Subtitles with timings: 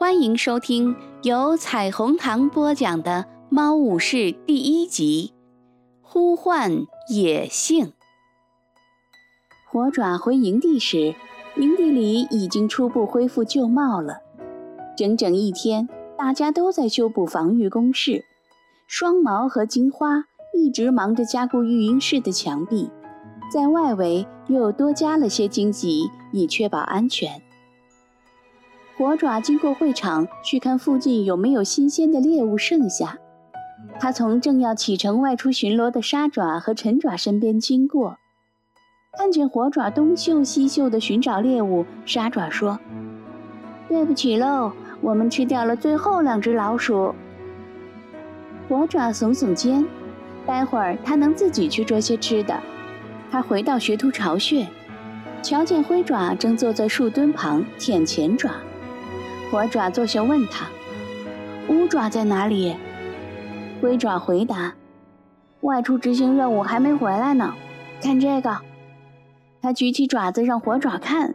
[0.00, 0.94] 欢迎收听
[1.24, 5.34] 由彩虹糖播讲的《猫武士》第一集
[6.00, 7.86] 《呼唤野性》。
[9.68, 11.16] 火爪回营地时，
[11.56, 14.18] 营地里已经初步恢复旧貌了。
[14.96, 18.24] 整整一天，大家都在修补防御工事。
[18.86, 22.88] 双毛和金花一直忙着加固育婴室的墙壁，
[23.52, 27.42] 在外围又多加了些荆棘，以确保安全。
[28.98, 33.16] 火爪经过会场，去看附近有没有新鲜的猎物剩下。
[34.00, 38.16] 他从正要启程外出巡逻的沙爪和陈爪身边经过，
[39.16, 41.86] 看见火爪东嗅西嗅地寻找猎物。
[42.04, 42.76] 沙爪说
[43.88, 47.14] ：“对不起喽，我们吃掉了最后两只老鼠。”
[48.68, 49.86] 火爪耸耸肩，
[50.44, 52.60] 待会儿他能自己去捉些吃的。
[53.30, 54.66] 他回到学徒巢穴，
[55.40, 58.50] 瞧见灰爪正坐在树墩旁舔前爪。
[59.50, 60.66] 火爪坐下问他
[61.68, 62.76] ：“乌爪在哪里？”
[63.80, 64.74] 灰爪回答
[65.62, 67.54] ：“外出执行任务，还没回来呢。
[68.02, 68.58] 看这个。”
[69.62, 71.34] 他举起爪子让火爪看，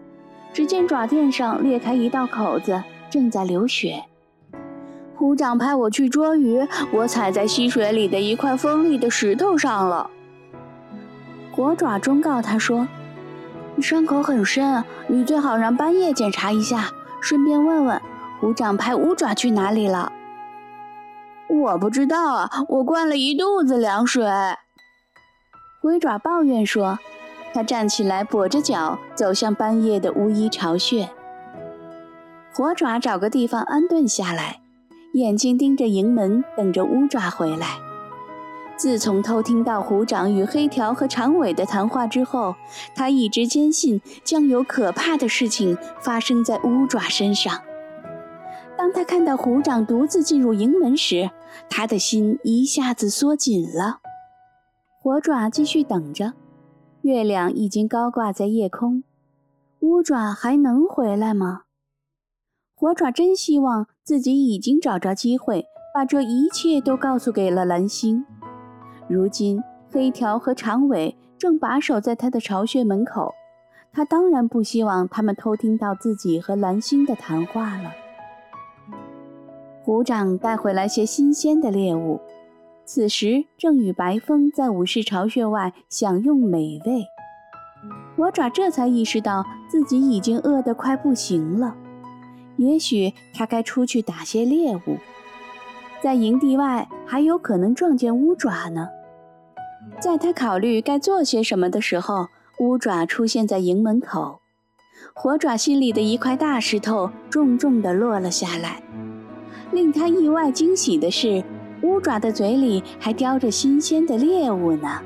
[0.54, 4.04] 只见爪垫上裂开一道口子，正在流血。
[5.16, 10.10] 虎掌派我去捉鱼，我踩在溪水里的一块锋利的石头上了。
[11.52, 12.88] 火爪忠告他说
[13.82, 16.92] ：“伤口很深，你最好让半夜检查一下。”
[17.24, 18.02] 顺便问问，
[18.42, 20.12] 虎掌派乌爪去哪里了？
[21.48, 24.26] 我不知道啊，我灌了一肚子凉水。
[25.82, 27.00] 灰爪抱怨说，
[27.54, 31.10] 他站起来跛着脚走向半夜的巫医巢穴。
[32.54, 34.60] 火爪找个地方安顿下来，
[35.14, 37.78] 眼睛盯着营门，等着乌爪回来。
[38.76, 42.56] 自从偷听到虎掌与黑条和长尾的谈话之后，
[42.96, 47.62] 他一直坚信将有可怕的事情发生在乌爪身上。
[48.76, 51.30] 当他看到虎掌独自进入营门时，
[51.70, 54.00] 他的心一下子缩紧了。
[55.00, 56.34] 火爪继续等着，
[57.04, 59.04] 月亮已经高挂在夜空，
[59.82, 61.62] 乌爪还能回来吗？
[62.76, 68.26] 火爪真希望自己已经找着机会，把这一切都告诉给了蓝星。
[69.08, 73.34] 如今，黑条和长尾正把守在他的巢穴门口，
[73.92, 77.92] 他当然不希望他们偷听到自己和蓝星的谈话了。
[79.84, 82.22] 虎掌带回来些新鲜的猎物，
[82.86, 87.06] 此时正与白风在武士巢穴外享用美味。
[88.16, 91.76] 魔爪这才意识到自己已经饿得快不行了，
[92.56, 94.98] 也许他该出去打些猎物。
[96.04, 98.90] 在营地外还有可能撞见乌爪呢。
[100.02, 102.28] 在他考虑该做些什么的时候，
[102.60, 104.42] 乌爪出现在营门口。
[105.14, 108.84] 火爪心里的一块大石头重重地落了下来。
[109.72, 111.42] 令他意外惊喜的是，
[111.84, 115.00] 乌爪的嘴里还叼着新鲜的猎物呢。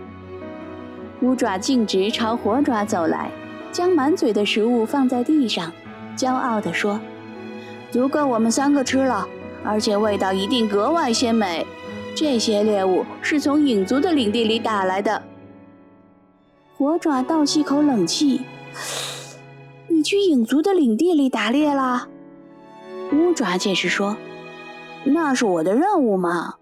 [1.21, 3.29] 乌爪径直朝火爪走来，
[3.71, 5.71] 将满嘴的食物放在地上，
[6.17, 6.99] 骄傲地说
[7.91, 9.27] ：“足够我们三个吃了。”
[9.67, 11.67] 而且味道一定格外鲜美。
[12.15, 15.21] 这些猎物是从影族的领地里打来的。
[16.77, 18.41] 火爪倒吸口冷气
[19.89, 22.07] ：“你去影族的领地里打猎了？”
[23.11, 24.15] 乌爪解释说
[25.03, 26.55] ：“那是我的任务嘛。”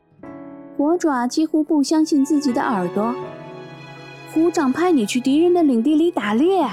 [0.76, 3.16] 火爪几乎不相信自己的耳朵
[4.34, 6.68] ：“虎掌派你去敌人的领地里打猎？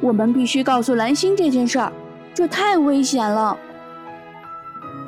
[0.00, 1.92] 我们必须告诉蓝星这件事儿，
[2.32, 3.58] 这太危险了。”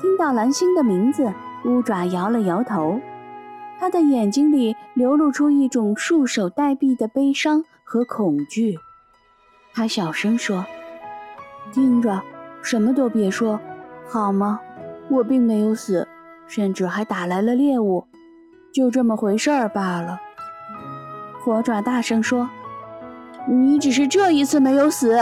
[0.00, 1.32] 听到蓝星的名字，
[1.64, 3.00] 乌爪摇了摇头，
[3.81, 8.78] 他的眼睛里流露出一种束手待毙的悲伤和恐惧。
[9.75, 10.64] 他小声说
[11.72, 12.22] ：“听着，
[12.62, 13.59] 什么都别说，
[14.09, 14.60] 好吗？
[15.10, 16.06] 我并没有死，
[16.47, 18.06] 甚至还打来了猎物，
[18.72, 20.20] 就这么回事儿罢了。”
[21.42, 22.48] 火爪大声说
[23.48, 25.19] ：“你只是这一次没有死。”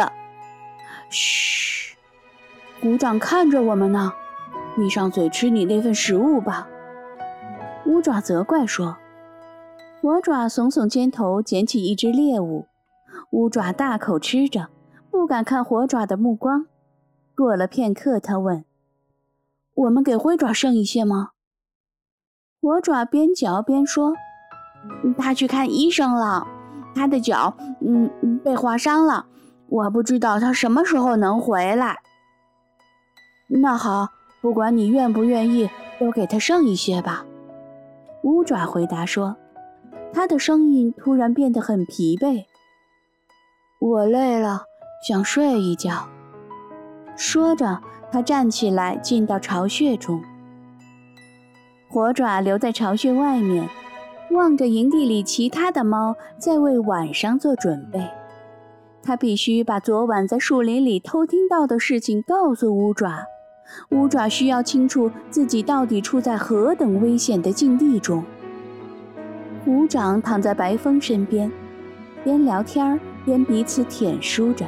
[1.09, 1.97] 嘘，
[2.81, 4.13] 鼓掌看着我们呢。
[4.77, 6.69] 闭上嘴，吃你那份食物吧。”
[7.87, 8.97] 乌爪责怪说。
[10.03, 12.67] 火爪耸耸肩头，捡起一只猎物。
[13.31, 14.69] 乌爪大口吃着，
[15.11, 16.67] 不敢看火爪的目光。
[17.35, 18.65] 过了片刻，他问
[19.75, 21.31] ：“我们给灰爪剩一些吗？”
[22.63, 24.13] 火爪边嚼边说
[25.19, 26.47] ：“他去看医生了，
[26.95, 29.27] 他的脚，嗯，被划伤了。
[29.69, 31.97] 我不知道他什么时候能回来。”
[33.49, 34.11] 那好。
[34.41, 35.69] 不管你愿不愿意，
[35.99, 37.25] 都给他剩一些吧。”
[38.23, 39.37] 乌爪回答说，
[40.13, 42.45] 他的声音突然变得很疲惫。
[43.79, 44.65] “我累了，
[45.07, 46.09] 想睡一觉。”
[47.17, 47.81] 说着，
[48.11, 50.21] 他站起来，进到巢穴中。
[51.89, 53.69] 火爪留在巢穴外面，
[54.33, 58.07] 望着营地里其他的猫在为晚上做准备。
[59.03, 63.25] 他必须把昨晚在树林里偷听到的事情告诉乌爪。
[63.91, 68.25] 乌爪需要清楚自己到底处在何等危险的境地中。
[69.65, 71.51] 虎掌躺在白风身边，
[72.23, 74.67] 边聊天边彼此舔舐着，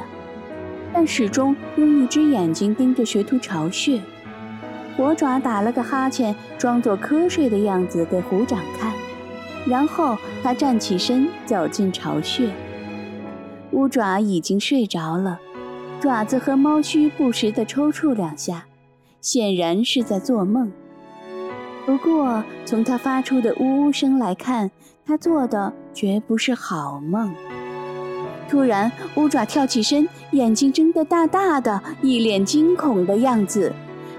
[0.93, 4.01] 但始终用一只眼睛盯着学徒巢穴。
[4.97, 8.91] 火爪打了个哈欠，装作瞌睡的样子给虎掌看，
[9.65, 12.49] 然后他站起身走进巢穴。
[13.71, 15.39] 乌爪已经睡着了，
[16.01, 18.65] 爪子和猫须不时地抽搐两下。
[19.21, 20.71] 显然是在做梦，
[21.85, 24.71] 不过从他发出的呜呜声来看，
[25.05, 27.33] 他做的绝不是好梦。
[28.47, 33.73] 突然，乌爪跳起身，眼睛睁得大大的，一脸惊恐的样子。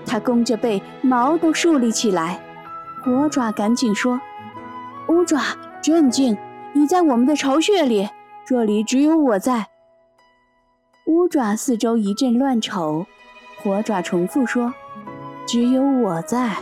[0.06, 2.40] 他弓着背，毛都竖立起来。
[3.02, 4.20] 火爪赶紧说
[5.08, 5.40] ：“乌爪，
[5.82, 6.36] 镇静！
[6.74, 8.08] 你在我们的巢穴里，
[8.46, 9.66] 这里只有我在。”
[11.06, 13.06] 乌爪四周一阵乱瞅，
[13.62, 14.74] 火爪重复说。
[15.52, 16.58] 只有我在。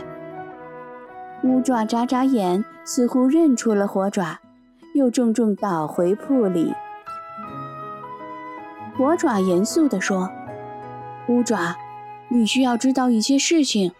[1.43, 4.39] 乌爪眨眨眼，似乎认出了火爪，
[4.95, 6.73] 又重重倒回铺里。
[8.97, 10.31] 火爪严肃地说
[11.29, 11.75] ：“乌爪，
[12.29, 13.91] 你需要知道一些事情。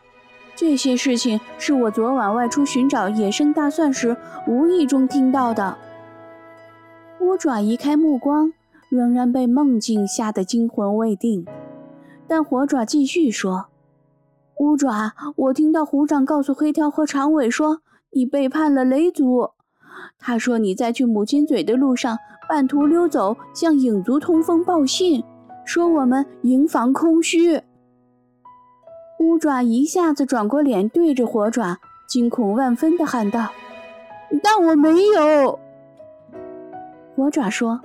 [0.56, 5.78] 这些事情是我昨晚外出寻找野生大蒜时无意中听到的。”
[7.22, 8.54] 乌爪移开目光，
[8.90, 11.46] 仍然被梦境吓得惊魂未定。
[12.28, 13.68] 但火爪继续说。
[14.60, 17.80] 乌爪，我听到虎掌告诉黑条和长尾说，
[18.12, 19.52] 你背叛了雷族。
[20.18, 22.18] 他说你在去母亲嘴的路上，
[22.50, 25.24] 半途溜走，向影族通风报信，
[25.64, 27.62] 说我们营房空虚。
[29.20, 33.48] 乌爪一下子转过脸，对着火爪，惊恐万分地喊道
[34.44, 35.58] ：“但我没有。”
[37.16, 37.80] 火爪说：“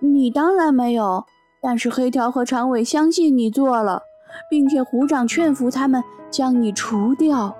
[0.00, 1.26] 你当然没有，
[1.60, 4.00] 但是黑条和长尾相信你做了。”
[4.50, 7.56] 并且虎掌劝服他们将你除掉。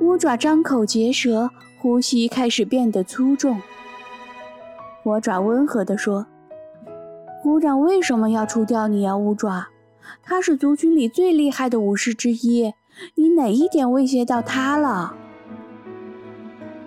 [0.00, 1.50] 乌爪张口结舌，
[1.80, 3.60] 呼吸开始变得粗重。
[5.02, 6.26] 火爪温和地说
[7.42, 9.68] ：“虎掌为什么要除掉你啊，乌爪？
[10.22, 12.72] 他是族群里最厉害的武士之一，
[13.14, 15.16] 你哪一点威胁到他了？”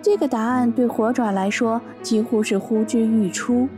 [0.02, 3.68] 这个答案对火爪来说几乎是呼之欲出，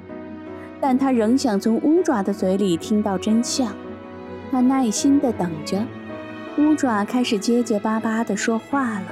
[0.81, 3.73] 但他仍想从乌爪的嘴里听到真相。
[4.50, 5.85] 他耐心地等着，
[6.56, 9.05] 乌爪开始结结巴巴地说话了。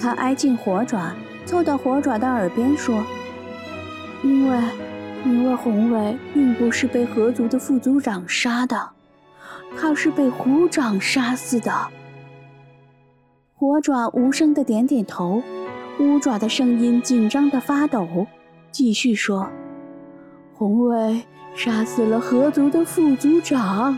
[0.00, 1.12] 他挨近火爪，
[1.44, 3.02] 凑到火爪的耳边说
[4.22, 4.58] ：“因为，
[5.24, 8.90] 因为红尾并不是被河族的副族长杀的，
[9.76, 11.72] 他是被虎掌杀死的。”
[13.54, 15.42] 火爪无声地点点头，
[15.98, 18.26] 乌爪的声音紧张得发抖，
[18.70, 19.48] 继续说
[20.58, 21.22] ：“红伟
[21.54, 23.96] 杀死了河族的副族长。”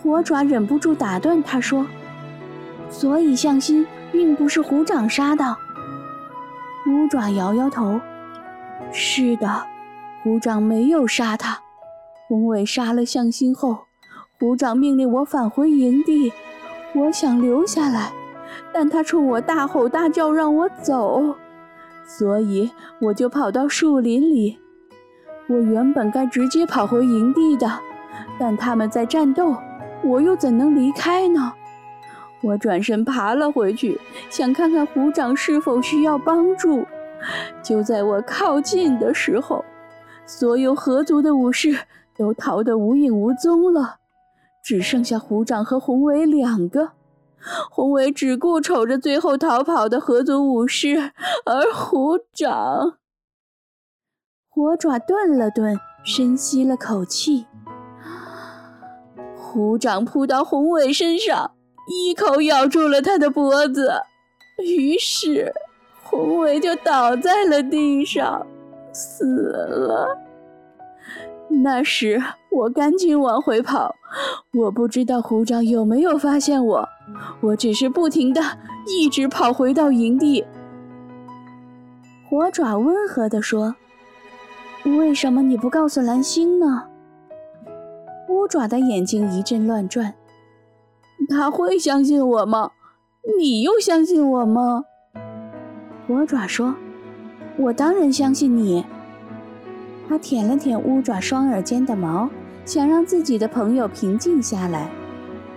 [0.00, 1.84] 火爪忍不住打断他说
[2.88, 5.56] ：“所以向心并不是虎掌杀的。”
[6.86, 8.00] 乌爪摇摇头
[8.92, 9.64] ：“是的，
[10.22, 11.58] 虎掌没有杀他。
[12.28, 13.78] 宏伟杀了向心后，
[14.38, 16.32] 虎掌命令我返回营地。
[16.94, 18.12] 我想留下来，
[18.72, 21.34] 但他冲我大吼大叫让我走，
[22.06, 24.58] 所以我就跑到树林里。
[25.48, 27.70] 我原本该直接跑回营地的，
[28.38, 29.56] 但他们在战斗。”
[30.04, 31.54] 我又怎能离开呢？
[32.42, 33.98] 我转身爬了回去，
[34.28, 36.84] 想看看虎掌是否需要帮助。
[37.62, 39.64] 就在我靠近的时候，
[40.26, 41.74] 所有合族的武士
[42.18, 43.96] 都逃得无影无踪了，
[44.62, 46.90] 只剩下虎掌和宏伟两个。
[47.70, 51.12] 宏伟只顾瞅着最后逃跑的合族武士，
[51.46, 52.98] 而虎掌……
[54.54, 57.44] 火爪顿了顿，深吸了口气。
[59.34, 61.50] 虎掌扑到宏伟身上，
[61.88, 63.90] 一口咬住了他的脖子，
[64.64, 65.52] 于是
[66.04, 68.46] 宏伟就倒在了地上，
[68.92, 70.16] 死了。
[71.48, 73.96] 那时我赶紧往回跑，
[74.52, 76.88] 我不知道虎掌有没有发现我，
[77.40, 78.40] 我只是不停的
[78.86, 80.44] 一直跑回到营地。
[82.30, 83.74] 火爪温和地说
[84.84, 86.84] ：“为什么你不告诉蓝星呢？”
[88.28, 90.14] 乌爪的眼睛一阵乱转，
[91.28, 92.70] 他会相信我吗？
[93.38, 94.84] 你又相信我吗？
[96.06, 96.74] 火爪说
[97.56, 98.84] ：“我当然相信你。”
[100.06, 102.28] 他舔了舔乌爪双耳间的毛，
[102.66, 104.90] 想让自己的朋友平静下来，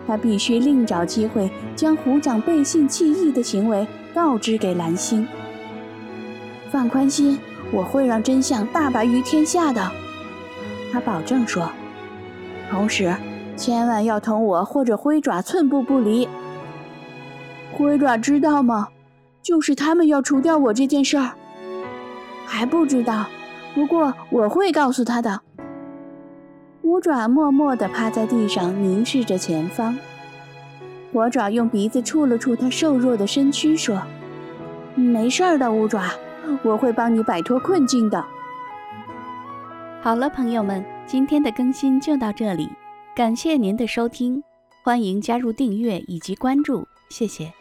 [0.07, 5.27] 他必须另找机会将虎掌背信弃义的行为告知给蓝星。
[6.71, 7.37] 放宽心，
[7.71, 9.91] 我会让真相大白于天下的。
[10.91, 11.69] 他保证说。
[12.69, 13.15] 同时，
[13.55, 16.27] 千万要同我或者灰爪寸步不离。
[17.73, 18.89] 灰爪知道吗？
[19.41, 21.31] 就是他们要除掉我这件事儿，
[22.45, 23.25] 还不知道。
[23.73, 25.39] 不过我会告诉他的。
[26.81, 29.97] 五爪默默地趴在地上，凝视着前方。
[31.13, 34.01] 火爪用鼻子触了触他瘦弱的身躯，说
[34.93, 36.03] ：“没事儿的，五爪，
[36.63, 38.23] 我会帮你摆脱困境的。”
[40.01, 42.69] 好了，朋友们，今天的更新就到这里，
[43.15, 44.41] 感谢您的收听，
[44.83, 47.51] 欢迎加入订阅以及关注，谢谢。